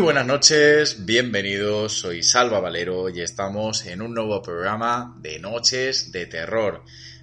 Buenas 0.00 0.26
noches, 0.26 1.04
bienvenidos, 1.04 2.00
soy 2.00 2.22
Salva 2.22 2.58
Valero 2.58 3.08
y 3.10 3.20
estamos 3.20 3.86
en 3.86 4.02
un 4.02 4.12
nuevo 4.12 4.42
programa 4.42 5.16
de 5.20 5.38
Noches 5.38 6.10
de 6.10 6.26
Terror. 6.26 6.82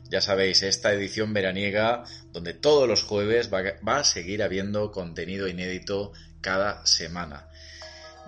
Ya 0.09 0.21
sabéis, 0.21 0.63
esta 0.63 0.93
edición 0.93 1.33
veraniega 1.33 2.05
donde 2.31 2.53
todos 2.53 2.87
los 2.87 3.03
jueves 3.03 3.51
va, 3.53 3.97
a 3.97 4.03
seguir 4.05 4.41
habiendo 4.41 4.91
contenido 4.91 5.49
inédito 5.49 6.13
cada 6.39 6.85
semana. 6.85 7.49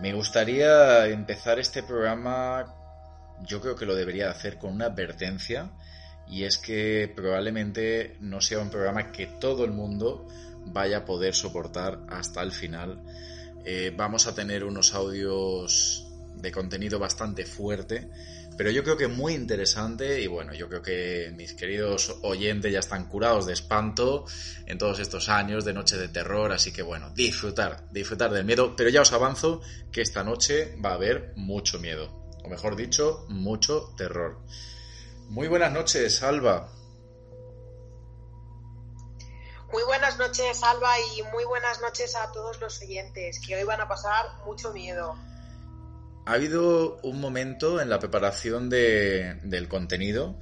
Me 0.02 0.14
gustaría 0.14 1.08
empezar 1.08 1.60
este 1.60 1.82
programa, 1.82 2.66
yo 3.48 3.62
creo 3.62 3.76
que 3.76 3.86
lo 3.86 3.96
debería 3.96 4.30
hacer 4.30 4.58
con 4.58 4.74
una 4.74 4.88
advertencia 4.88 5.72
y 6.28 6.44
es 6.44 6.58
que 6.58 7.12
probablemente 7.16 8.18
no 8.20 8.42
sea 8.42 8.60
un 8.60 8.70
programa 8.70 9.14
que 9.14 9.28
todo 9.28 9.64
el 9.64 9.72
mundo 9.72 10.28
vaya 10.66 10.98
a 10.98 11.06
poder 11.06 11.34
soportar 11.34 12.00
hasta 12.10 12.42
el 12.42 12.52
final 12.52 13.02
eh, 13.66 13.94
vamos 13.96 14.28
a 14.28 14.36
tener 14.36 14.64
unos 14.64 14.94
audios 14.94 16.08
de 16.36 16.52
contenido 16.52 17.00
bastante 17.00 17.46
fuerte, 17.46 18.10
pero 18.58 18.70
yo 18.70 18.84
creo 18.84 18.98
que 18.98 19.08
muy 19.08 19.34
interesante 19.34 20.22
y 20.22 20.28
bueno, 20.28 20.54
yo 20.54 20.68
creo 20.68 20.82
que 20.82 21.34
mis 21.36 21.54
queridos 21.54 22.20
oyentes 22.22 22.72
ya 22.72 22.80
están 22.80 23.08
curados 23.08 23.46
de 23.46 23.54
espanto 23.54 24.26
en 24.66 24.78
todos 24.78 25.00
estos 25.00 25.30
años 25.30 25.66
de 25.66 25.74
noche 25.74 25.98
de 25.98 26.10
terror, 26.10 26.52
así 26.52 26.72
que 26.72 26.82
bueno, 26.82 27.10
disfrutar, 27.12 27.88
disfrutar 27.92 28.32
del 28.32 28.46
miedo, 28.46 28.76
pero 28.76 28.90
ya 28.90 29.02
os 29.02 29.14
avanzo 29.14 29.62
que 29.92 30.02
esta 30.02 30.24
noche 30.24 30.76
va 30.84 30.92
a 30.92 30.96
haber 30.96 31.34
mucho 31.36 31.80
miedo, 31.80 32.30
o 32.44 32.50
mejor 32.50 32.76
dicho, 32.76 33.26
mucho 33.30 33.94
terror. 33.98 34.42
Muy 35.30 35.48
buenas 35.48 35.72
noches, 35.72 36.22
Alba. 36.22 36.70
Muy 39.74 39.82
buenas 39.86 40.20
noches, 40.20 40.62
Alba, 40.62 40.94
y 41.00 41.24
muy 41.34 41.46
buenas 41.46 41.82
noches 41.82 42.16
a 42.16 42.32
todos 42.32 42.62
los 42.62 42.80
oyentes, 42.84 43.40
que 43.40 43.56
hoy 43.56 43.64
van 43.64 43.82
a 43.82 43.88
pasar 43.88 44.28
mucho 44.46 44.72
miedo. 44.72 45.16
Ha 46.28 46.34
habido 46.34 47.00
un 47.02 47.20
momento 47.20 47.82
en 47.82 47.90
la 47.90 47.98
preparación 47.98 48.70
del 48.70 49.68
contenido 49.68 50.36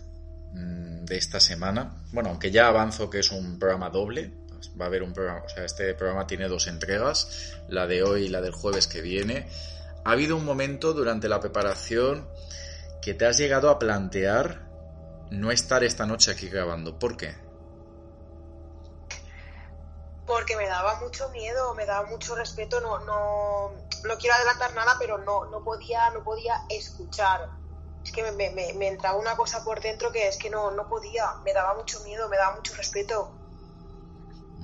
mm, 0.51 1.05
de 1.05 1.17
esta 1.17 1.39
semana. 1.39 2.03
Bueno, 2.11 2.27
aunque 2.27 2.51
ya 2.51 2.67
avanzo 2.67 3.09
que 3.09 3.19
es 3.19 3.31
un 3.31 3.57
programa 3.57 3.89
doble, 3.89 4.33
va 4.79 4.83
a 4.83 4.87
haber 4.89 5.01
un 5.01 5.13
programa, 5.13 5.43
o 5.45 5.49
sea, 5.49 5.63
este 5.63 5.93
programa 5.93 6.27
tiene 6.27 6.49
dos 6.49 6.67
entregas, 6.67 7.55
la 7.69 7.87
de 7.87 8.03
hoy 8.03 8.25
y 8.25 8.27
la 8.27 8.41
del 8.41 8.51
jueves 8.51 8.87
que 8.87 8.99
viene. 8.99 9.47
Ha 10.03 10.11
habido 10.11 10.35
un 10.35 10.43
momento 10.43 10.91
durante 10.91 11.29
la 11.29 11.39
preparación 11.39 12.27
que 13.01 13.13
te 13.13 13.25
has 13.25 13.37
llegado 13.37 13.69
a 13.69 13.79
plantear 13.79 14.67
no 15.29 15.51
estar 15.51 15.85
esta 15.85 16.05
noche 16.05 16.31
aquí 16.31 16.49
grabando. 16.49 16.99
¿Por 16.99 17.15
qué? 17.15 17.49
Porque 20.25 20.55
me 20.55 20.67
daba 20.67 20.99
mucho 20.99 21.29
miedo, 21.29 21.73
me 21.75 21.85
daba 21.85 22.07
mucho 22.07 22.35
respeto, 22.35 22.79
no, 22.81 22.99
no, 22.99 23.71
no 24.03 24.17
quiero 24.17 24.35
adelantar 24.35 24.73
nada, 24.73 24.95
pero 24.99 25.17
no, 25.17 25.45
no 25.45 25.63
podía, 25.63 26.09
no 26.11 26.23
podía 26.23 26.61
escuchar. 26.69 27.49
Es 28.03 28.11
que 28.11 28.23
me, 28.23 28.51
me, 28.51 28.73
me, 28.73 28.87
entraba 28.87 29.17
una 29.17 29.35
cosa 29.35 29.63
por 29.63 29.79
dentro 29.79 30.11
que 30.11 30.27
es 30.27 30.37
que 30.37 30.49
no, 30.49 30.71
no 30.71 30.87
podía, 30.87 31.35
me 31.43 31.53
daba 31.53 31.75
mucho 31.75 31.99
miedo, 32.03 32.27
me 32.29 32.37
daba 32.37 32.55
mucho 32.55 32.73
respeto. 32.75 33.31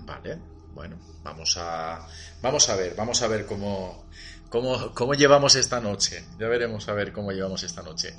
Vale, 0.06 0.42
bueno, 0.74 0.98
vamos 1.24 1.58
a, 1.58 2.08
vamos 2.42 2.70
a 2.70 2.76
ver, 2.76 2.96
vamos 2.96 3.22
a 3.22 3.28
ver 3.28 3.46
cómo, 3.46 4.08
cómo, 4.50 4.94
cómo 4.94 5.14
llevamos 5.14 5.56
esta 5.56 5.80
noche. 5.80 6.26
Ya 6.40 6.48
veremos 6.48 6.88
a 6.90 6.94
ver 6.94 7.12
cómo 7.12 7.32
llevamos 7.32 7.64
esta 7.64 7.84
noche. 7.84 8.16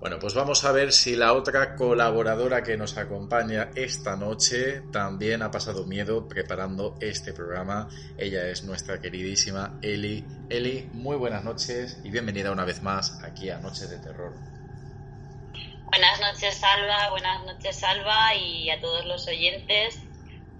Bueno, 0.00 0.18
pues 0.18 0.32
vamos 0.32 0.64
a 0.64 0.72
ver 0.72 0.92
si 0.92 1.14
la 1.14 1.34
otra 1.34 1.76
colaboradora 1.76 2.62
que 2.62 2.78
nos 2.78 2.96
acompaña 2.96 3.68
esta 3.74 4.16
noche 4.16 4.80
también 4.90 5.42
ha 5.42 5.50
pasado 5.50 5.84
miedo 5.84 6.26
preparando 6.26 6.96
este 7.02 7.34
programa. 7.34 7.86
Ella 8.16 8.48
es 8.48 8.64
nuestra 8.64 8.98
queridísima 8.98 9.78
Eli. 9.82 10.24
Eli, 10.48 10.88
muy 10.94 11.16
buenas 11.18 11.44
noches 11.44 12.00
y 12.02 12.10
bienvenida 12.10 12.50
una 12.50 12.64
vez 12.64 12.80
más 12.80 13.22
aquí 13.22 13.50
a 13.50 13.58
Noche 13.58 13.88
de 13.88 13.98
Terror. 13.98 14.32
Buenas 15.84 16.18
noches, 16.18 16.54
Salva. 16.54 17.10
Buenas 17.10 17.44
noches, 17.44 17.76
Salva, 17.76 18.34
y 18.34 18.70
a 18.70 18.80
todos 18.80 19.04
los 19.04 19.28
oyentes. 19.28 20.00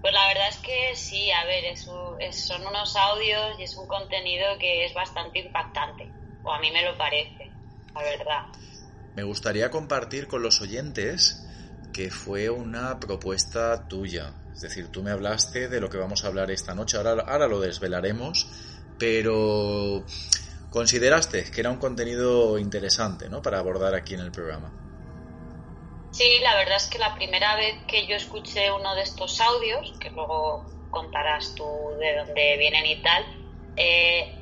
Pues 0.01 0.13
la 0.13 0.27
verdad 0.27 0.49
es 0.49 0.57
que 0.57 0.95
sí, 0.95 1.31
a 1.31 1.45
ver, 1.45 1.75
son 2.31 2.67
unos 2.67 2.95
audios 2.95 3.57
y 3.57 3.63
es 3.63 3.75
un 3.75 3.87
contenido 3.87 4.45
que 4.59 4.85
es 4.85 4.93
bastante 4.93 5.39
impactante, 5.39 6.11
o 6.43 6.53
a 6.53 6.59
mí 6.59 6.69
me 6.69 6.85
lo 6.85 6.95
parece, 6.95 7.49
la 7.95 8.03
verdad 8.03 8.61
me 9.15 9.23
gustaría 9.23 9.69
compartir 9.69 10.27
con 10.27 10.41
los 10.41 10.61
oyentes 10.61 11.47
que 11.93 12.09
fue 12.09 12.49
una 12.49 12.99
propuesta 12.99 13.87
tuya. 13.87 14.33
Es 14.53 14.61
decir, 14.61 14.89
tú 14.89 15.03
me 15.03 15.11
hablaste 15.11 15.67
de 15.67 15.81
lo 15.81 15.89
que 15.89 15.97
vamos 15.97 16.23
a 16.23 16.27
hablar 16.27 16.51
esta 16.51 16.73
noche, 16.73 16.97
ahora, 16.97 17.23
ahora 17.27 17.47
lo 17.47 17.59
desvelaremos, 17.59 18.49
pero 18.97 20.05
consideraste 20.69 21.51
que 21.51 21.59
era 21.61 21.69
un 21.69 21.77
contenido 21.77 22.57
interesante 22.57 23.29
¿no? 23.29 23.41
para 23.41 23.59
abordar 23.59 23.95
aquí 23.95 24.13
en 24.13 24.21
el 24.21 24.31
programa. 24.31 24.71
Sí, 26.11 26.39
la 26.41 26.55
verdad 26.55 26.75
es 26.75 26.87
que 26.87 26.99
la 26.99 27.15
primera 27.15 27.55
vez 27.55 27.75
que 27.87 28.05
yo 28.05 28.15
escuché 28.15 28.71
uno 28.71 28.95
de 28.95 29.01
estos 29.01 29.39
audios, 29.39 29.93
que 29.99 30.09
luego 30.09 30.65
contarás 30.89 31.55
tú 31.55 31.63
de 31.99 32.17
dónde 32.17 32.57
vienen 32.57 32.85
y 32.85 33.01
tal, 33.01 33.23
eh, 33.77 34.40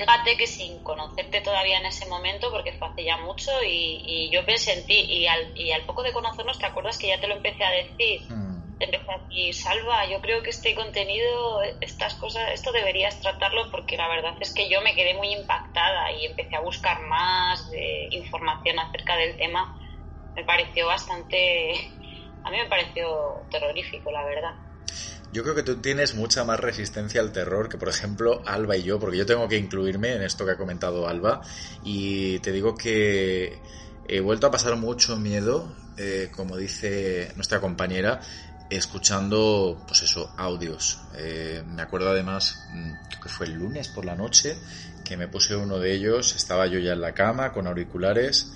fíjate 0.00 0.36
que 0.36 0.46
sin 0.46 0.82
conocerte 0.82 1.40
todavía 1.42 1.78
en 1.78 1.86
ese 1.86 2.06
momento, 2.06 2.50
porque 2.50 2.72
fue 2.72 2.88
hace 2.88 3.04
ya 3.04 3.18
mucho, 3.18 3.50
y, 3.62 4.30
yo 4.32 4.44
pensé 4.44 4.72
en 4.72 4.86
ti, 4.86 4.94
y 4.94 5.26
al, 5.26 5.56
y 5.56 5.72
al, 5.72 5.84
poco 5.84 6.02
de 6.02 6.12
conocernos, 6.12 6.58
¿te 6.58 6.66
acuerdas 6.66 6.98
que 6.98 7.08
ya 7.08 7.20
te 7.20 7.28
lo 7.28 7.36
empecé 7.36 7.64
a 7.64 7.70
decir? 7.70 8.22
Mm. 8.28 8.78
Te 8.78 8.84
empecé 8.86 9.10
a 9.10 9.18
decir, 9.18 9.54
Salva, 9.54 10.06
yo 10.06 10.20
creo 10.20 10.42
que 10.42 10.50
este 10.50 10.74
contenido, 10.74 11.62
estas 11.80 12.14
cosas, 12.14 12.50
esto 12.52 12.72
deberías 12.72 13.20
tratarlo 13.20 13.70
porque 13.70 13.96
la 13.96 14.08
verdad 14.08 14.34
es 14.40 14.54
que 14.54 14.70
yo 14.70 14.80
me 14.80 14.94
quedé 14.94 15.14
muy 15.14 15.32
impactada 15.34 16.12
y 16.12 16.26
empecé 16.26 16.56
a 16.56 16.60
buscar 16.60 17.00
más 17.02 17.70
de 17.70 18.08
información 18.12 18.78
acerca 18.78 19.16
del 19.16 19.36
tema. 19.36 19.76
Me 20.34 20.44
pareció 20.44 20.86
bastante, 20.86 21.72
a 22.44 22.50
mí 22.50 22.56
me 22.56 22.66
pareció 22.66 23.46
terrorífico, 23.50 24.10
la 24.10 24.24
verdad. 24.24 24.69
Yo 25.32 25.44
creo 25.44 25.54
que 25.54 25.62
tú 25.62 25.76
tienes 25.76 26.14
mucha 26.14 26.44
más 26.44 26.58
resistencia 26.58 27.20
al 27.20 27.32
terror 27.32 27.68
que, 27.68 27.78
por 27.78 27.88
ejemplo, 27.88 28.42
Alba 28.46 28.76
y 28.76 28.82
yo, 28.82 28.98
porque 28.98 29.16
yo 29.16 29.26
tengo 29.26 29.46
que 29.46 29.56
incluirme 29.56 30.14
en 30.14 30.22
esto 30.22 30.44
que 30.44 30.52
ha 30.52 30.56
comentado 30.56 31.06
Alba. 31.06 31.40
Y 31.84 32.40
te 32.40 32.50
digo 32.50 32.74
que 32.74 33.62
he 34.08 34.20
vuelto 34.20 34.48
a 34.48 34.50
pasar 34.50 34.74
mucho 34.74 35.16
miedo, 35.16 35.72
eh, 35.96 36.30
como 36.34 36.56
dice 36.56 37.30
nuestra 37.36 37.60
compañera, 37.60 38.20
escuchando, 38.70 39.84
pues 39.86 40.02
eso, 40.02 40.32
audios. 40.36 40.98
Eh, 41.14 41.62
me 41.64 41.82
acuerdo 41.82 42.10
además, 42.10 42.66
mm, 42.72 42.92
que 43.22 43.28
fue 43.28 43.46
el 43.46 43.54
lunes 43.54 43.88
por 43.88 44.04
la 44.04 44.16
noche, 44.16 44.56
que 45.04 45.16
me 45.16 45.28
puse 45.28 45.54
uno 45.54 45.78
de 45.78 45.92
ellos, 45.92 46.34
estaba 46.34 46.66
yo 46.66 46.80
ya 46.80 46.92
en 46.92 47.00
la 47.00 47.14
cama 47.14 47.52
con 47.52 47.68
auriculares. 47.68 48.52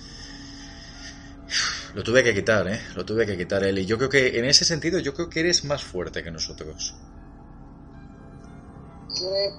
Lo 1.95 2.03
tuve 2.03 2.25
que 2.25 2.33
quitar, 2.33 2.67
¿eh? 2.67 2.81
Lo 2.93 3.05
tuve 3.05 3.25
que 3.25 3.37
quitar. 3.37 3.63
Y 3.63 3.85
yo 3.85 3.97
creo 3.97 4.09
que 4.09 4.37
en 4.37 4.43
ese 4.43 4.65
sentido, 4.65 4.99
yo 4.99 5.13
creo 5.13 5.29
que 5.29 5.39
eres 5.39 5.63
más 5.63 5.81
fuerte 5.81 6.25
que 6.25 6.29
nosotros. 6.29 6.93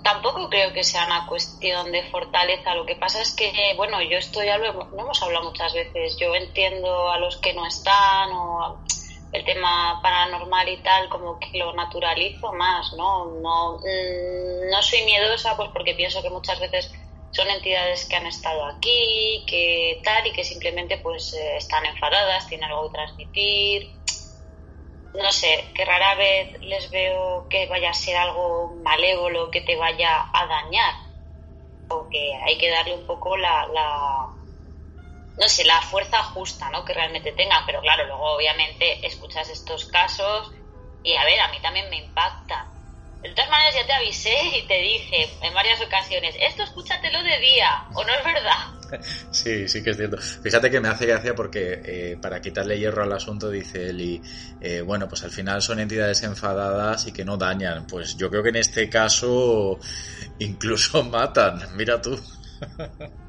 Tampoco 0.04 0.50
creo 0.50 0.70
que 0.74 0.84
sea 0.84 1.06
una 1.06 1.26
cuestión 1.26 1.90
de 1.90 2.02
fortaleza. 2.10 2.74
Lo 2.74 2.84
que 2.84 2.94
pasa 2.96 3.22
es 3.22 3.32
que, 3.32 3.72
bueno, 3.78 4.02
yo 4.02 4.18
esto 4.18 4.44
ya 4.44 4.58
lo 4.58 4.66
hemos, 4.66 4.92
hemos 4.92 5.22
hablado 5.22 5.48
muchas 5.48 5.72
veces. 5.72 6.18
Yo 6.20 6.34
entiendo 6.34 7.10
a 7.10 7.18
los 7.18 7.38
que 7.38 7.54
no 7.54 7.66
están 7.66 8.30
o 8.32 8.84
el 9.32 9.42
tema 9.46 9.98
paranormal 10.02 10.68
y 10.68 10.82
tal, 10.82 11.08
como 11.08 11.38
que 11.38 11.56
lo 11.56 11.72
naturalizo 11.72 12.52
más, 12.52 12.92
¿no? 12.98 13.24
No, 13.40 13.78
mm, 13.78 14.70
no 14.70 14.82
soy 14.82 15.04
miedosa, 15.04 15.56
pues 15.56 15.70
porque 15.72 15.94
pienso 15.94 16.20
que 16.20 16.28
muchas 16.28 16.60
veces 16.60 16.92
son 17.30 17.50
entidades 17.50 18.06
que 18.06 18.16
han 18.16 18.26
estado 18.26 18.64
aquí, 18.66 19.44
que 19.46 20.00
tal, 20.04 20.26
y 20.26 20.32
que 20.32 20.44
simplemente 20.44 20.98
pues 20.98 21.34
eh, 21.34 21.56
están 21.56 21.84
enfadadas, 21.86 22.48
tienen 22.48 22.70
algo 22.70 22.90
que 22.90 22.96
transmitir. 22.96 24.00
No 25.14 25.32
sé, 25.32 25.64
que 25.74 25.84
rara 25.84 26.14
vez 26.14 26.60
les 26.62 26.90
veo 26.90 27.48
que 27.48 27.66
vaya 27.66 27.90
a 27.90 27.94
ser 27.94 28.16
algo 28.16 28.76
malévolo 28.82 29.50
que 29.50 29.62
te 29.62 29.76
vaya 29.76 30.28
a 30.32 30.46
dañar. 30.46 30.94
O 31.88 32.08
que 32.08 32.34
hay 32.44 32.58
que 32.58 32.70
darle 32.70 32.94
un 32.94 33.06
poco 33.06 33.36
la, 33.36 33.66
la 33.72 34.26
no 35.38 35.48
sé, 35.48 35.64
la 35.64 35.80
fuerza 35.82 36.22
justa, 36.22 36.70
¿no? 36.70 36.84
Que 36.84 36.94
realmente 36.94 37.32
tengan. 37.32 37.64
Pero 37.66 37.80
claro, 37.80 38.06
luego 38.06 38.34
obviamente 38.34 39.06
escuchas 39.06 39.48
estos 39.48 39.86
casos 39.86 40.50
y 41.02 41.14
a 41.14 41.24
ver, 41.24 41.38
a 41.40 41.48
mí 41.48 41.58
también 41.60 41.88
me 41.90 41.98
impacta. 41.98 42.75
De 43.26 43.34
todas 43.34 43.50
maneras 43.50 43.74
ya 43.74 43.86
te 43.86 43.92
avisé 43.92 44.34
y 44.56 44.66
te 44.68 44.80
dije 44.80 45.28
en 45.42 45.52
varias 45.52 45.80
ocasiones, 45.80 46.36
esto 46.40 46.62
escúchatelo 46.62 47.22
de 47.24 47.38
día, 47.40 47.68
¿o 47.94 48.04
no 48.04 48.14
es 48.14 48.24
verdad? 48.24 48.52
Sí, 49.32 49.66
sí 49.66 49.82
que 49.82 49.90
es 49.90 49.96
cierto. 49.96 50.16
Fíjate 50.16 50.70
que 50.70 50.78
me 50.78 50.88
hace 50.88 51.06
gracia 51.06 51.34
porque 51.34 51.80
eh, 51.84 52.18
para 52.22 52.40
quitarle 52.40 52.78
hierro 52.78 53.02
al 53.02 53.12
asunto 53.12 53.50
dice 53.50 53.90
y 53.92 54.22
eh, 54.60 54.80
bueno, 54.80 55.08
pues 55.08 55.24
al 55.24 55.32
final 55.32 55.60
son 55.60 55.80
entidades 55.80 56.22
enfadadas 56.22 57.08
y 57.08 57.12
que 57.12 57.24
no 57.24 57.36
dañan. 57.36 57.84
Pues 57.88 58.16
yo 58.16 58.30
creo 58.30 58.44
que 58.44 58.50
en 58.50 58.56
este 58.56 58.88
caso 58.88 59.80
incluso 60.38 61.02
matan, 61.10 61.76
mira 61.76 62.00
tú. 62.00 62.16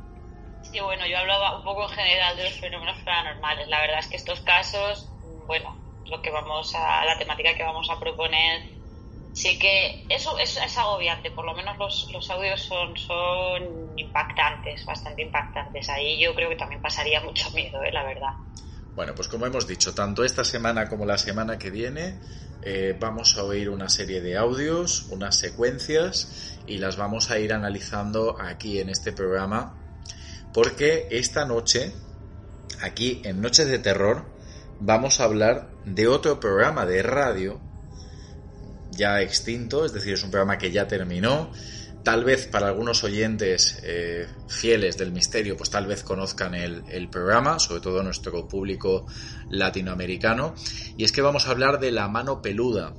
Sí, 0.62 0.82
bueno, 0.82 1.08
yo 1.08 1.18
hablaba 1.18 1.58
un 1.58 1.64
poco 1.64 1.84
en 1.84 1.90
general 1.96 2.36
de 2.36 2.44
los 2.44 2.60
fenómenos 2.60 2.98
paranormales. 3.06 3.70
La 3.70 3.80
verdad 3.80 4.00
es 4.00 4.08
que 4.08 4.18
estos 4.18 4.42
casos, 4.42 5.16
bueno, 5.48 5.74
lo 6.04 6.22
que 6.22 6.30
vamos 6.30 6.76
a, 6.76 7.06
la 7.06 7.18
temática 7.18 7.56
que 7.56 7.64
vamos 7.64 7.90
a 7.90 7.98
proponer, 7.98 8.62
sí 9.38 9.60
que 9.60 10.04
eso 10.10 10.39
es, 10.39 10.57
agobiante, 10.78 11.30
por 11.30 11.45
lo 11.45 11.54
menos 11.54 11.78
los, 11.78 12.10
los 12.12 12.28
audios 12.31 12.60
son, 12.60 12.98
son 12.98 13.94
impactantes, 13.95 14.84
bastante 14.84 15.22
impactantes. 15.22 15.88
Ahí 15.89 16.19
yo 16.19 16.34
creo 16.34 16.50
que 16.50 16.56
también 16.56 16.81
pasaría 16.81 17.22
mucho 17.22 17.50
miedo, 17.56 17.84
¿eh? 17.84 17.92
la 17.92 18.04
verdad. 18.04 18.31
Bueno, 18.95 19.13
pues 19.13 19.28
como 19.28 19.45
hemos 19.45 19.68
dicho, 19.68 19.94
tanto 19.94 20.24
esta 20.24 20.44
semana 20.44 20.89
como 20.89 21.06
la 21.06 21.19
semana 21.19 21.60
que 21.60 21.69
viene 21.69 22.19
eh, 22.63 22.98
vamos 23.00 23.38
a 23.38 23.44
oír 23.44 23.69
una 23.69 23.89
serie 23.89 24.22
de 24.22 24.38
audios, 24.38 25.04
unas 25.12 25.38
secuencias 25.38 26.57
y 26.66 26.80
las 26.80 26.98
vamos 26.98 27.30
a 27.30 27.38
ir 27.38 27.54
analizando 27.54 28.42
aquí 28.42 28.80
en 28.80 28.89
este 28.89 29.12
programa 29.12 29.78
porque 30.51 31.10
esta 31.12 31.45
noche, 31.45 31.94
aquí 32.81 33.22
en 33.24 33.39
Noches 33.39 33.68
de 33.68 33.78
Terror, 33.78 34.25
vamos 34.80 35.19
a 35.19 35.25
hablar 35.25 35.69
de 35.86 36.07
otro 36.07 36.39
programa 36.39 36.88
de 36.88 37.04
radio 37.04 37.67
ya 38.98 39.22
extinto, 39.22 39.86
es 39.86 39.94
decir, 39.94 40.14
es 40.14 40.24
un 40.24 40.32
programa 40.32 40.58
que 40.58 40.72
ya 40.72 40.88
terminó. 40.88 41.52
Tal 42.04 42.24
vez 42.24 42.48
para 42.48 42.68
algunos 42.68 43.04
oyentes 43.04 43.80
eh, 43.84 44.28
fieles 44.48 44.98
del 44.98 45.12
misterio, 45.12 45.58
pues 45.58 45.70
tal 45.70 45.88
vez 45.88 46.04
conozcan 46.04 46.56
el, 46.56 47.10
programa, 47.10 47.60
sobre 47.60 47.82
todo 47.82 48.02
nuestro 48.02 48.48
público 48.48 49.06
latinoamericano. 49.50 50.56
Y 50.98 51.04
es 51.04 51.12
que 51.12 51.22
vamos 51.22 51.48
a 51.48 51.52
hablar 51.52 51.80
de 51.80 51.92
La 51.92 52.08
Mano 52.08 52.42
Peluda. 52.42 52.94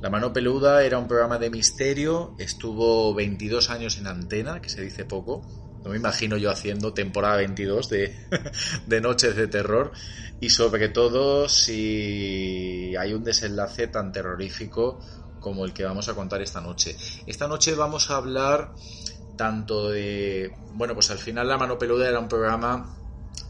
La 0.00 0.10
Mano 0.10 0.32
Peluda 0.32 0.82
era 0.84 0.98
un 0.98 1.08
programa 1.08 1.38
de 1.38 1.50
misterio, 1.50 2.34
estuvo 2.38 3.14
22 3.14 3.68
años 3.70 3.98
en 3.98 4.06
antena, 4.06 4.60
que 4.62 4.70
se 4.70 4.80
dice 4.80 5.04
poco, 5.04 5.42
no 5.84 5.90
me 5.90 5.96
imagino 5.96 6.36
yo 6.36 6.50
haciendo 6.50 6.92
temporada 6.92 7.36
22 7.36 7.88
de, 7.88 8.16
de 8.86 9.00
Noches 9.00 9.36
de 9.36 9.46
Terror 9.46 9.92
y 10.40 10.50
sobre 10.50 10.88
todo 10.88 11.48
si 11.48 12.94
hay 12.96 13.12
un 13.12 13.24
desenlace 13.24 13.88
tan 13.88 14.12
terrorífico 14.12 15.00
como 15.48 15.64
el 15.64 15.72
que 15.72 15.84
vamos 15.84 16.08
a 16.08 16.14
contar 16.14 16.42
esta 16.42 16.60
noche. 16.60 16.96
Esta 17.26 17.48
noche 17.48 17.74
vamos 17.74 18.10
a 18.10 18.16
hablar 18.16 18.72
tanto 19.36 19.90
de... 19.90 20.52
Bueno, 20.74 20.94
pues 20.94 21.10
al 21.10 21.18
final 21.18 21.48
La 21.48 21.56
Mano 21.56 21.78
Peluda 21.78 22.08
era 22.08 22.18
un 22.18 22.28
programa 22.28 22.94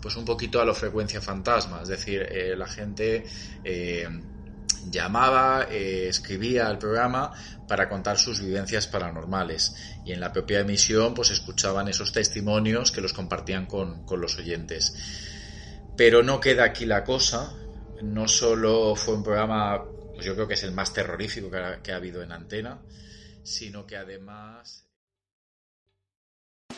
pues 0.01 0.15
un 0.17 0.25
poquito 0.25 0.61
a 0.61 0.65
la 0.65 0.75
frecuencia 0.75 1.21
fantasma, 1.21 1.83
es 1.83 1.89
decir, 1.89 2.23
eh, 2.23 2.55
la 2.57 2.67
gente... 2.67 3.25
Eh, 3.65 4.09
llamaba, 4.91 5.67
eh, 5.71 6.09
escribía 6.09 6.69
al 6.69 6.79
programa 6.79 7.33
para 7.67 7.89
contar 7.89 8.17
sus 8.17 8.41
vivencias 8.41 8.87
paranormales 8.87 9.75
y 10.05 10.13
en 10.13 10.21
la 10.21 10.33
propia 10.33 10.61
emisión 10.61 11.15
pues 11.15 11.31
escuchaban 11.31 11.89
esos 11.89 12.13
testimonios 12.13 12.91
que 12.91 13.01
los 13.01 13.13
compartían 13.13 13.67
con, 13.67 14.05
con 14.07 14.21
los 14.21 14.39
oyentes. 14.39 14.95
Pero 15.97 16.23
no 16.23 16.41
queda 16.41 16.65
aquí 16.65 16.87
la 16.87 17.05
cosa, 17.05 17.53
no 18.03 18.29
solo 18.29 18.95
fue 18.95 19.15
un 19.15 19.23
programa, 19.23 19.83
pues 20.19 20.27
yo 20.27 20.35
creo 20.35 20.49
que 20.49 20.55
es 20.55 20.65
el 20.65 20.73
más 20.73 20.93
terrorífico 20.93 21.49
que 21.49 21.93
ha, 21.93 21.97
habido 21.97 22.25
en 22.25 22.33
antena, 22.33 22.81
sino 23.45 23.87
que 23.87 23.97
además... 23.97 24.85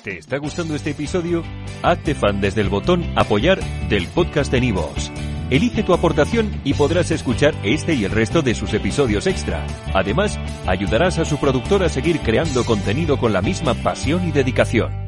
¿Te 0.05 0.19
está 0.19 0.37
gustando 0.37 0.75
este 0.75 0.91
episodio? 0.91 1.43
Hazte 1.83 2.15
fan 2.15 2.43
desde 2.43 2.61
el 2.61 2.69
botón 2.69 3.03
apoyar 3.17 3.59
del 3.89 4.09
podcast 4.09 4.53
de 4.53 4.61
Nivos. 4.61 5.11
Elige 5.49 5.83
tu 5.83 5.95
aportación 5.95 6.61
y 6.65 6.75
podrás 6.75 7.11
escuchar 7.13 7.55
este 7.65 7.95
y 7.95 8.05
el 8.05 8.11
resto 8.11 8.43
de 8.43 8.55
sus 8.55 8.75
episodios 8.75 9.27
extra. 9.27 9.67
Además, 9.95 10.39
ayudarás 10.67 11.19
a 11.19 11.25
su 11.25 11.39
productor 11.39 11.83
a 11.83 11.89
seguir 11.89 12.21
creando 12.21 12.67
contenido 12.67 13.19
con 13.19 13.33
la 13.33 13.41
misma 13.41 13.73
pasión 13.73 14.29
y 14.29 14.33
dedicación. 14.33 15.00